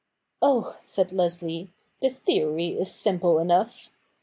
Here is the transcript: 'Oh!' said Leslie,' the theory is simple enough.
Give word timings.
'Oh!' 0.41 0.77
said 0.83 1.13
Leslie,' 1.13 1.69
the 2.01 2.09
theory 2.09 2.69
is 2.69 2.91
simple 2.91 3.37
enough. 3.37 3.91